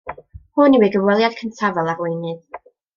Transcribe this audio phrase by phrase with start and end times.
[0.59, 2.63] Hwn yw ei gyfweliad cyntaf fel arweinydd.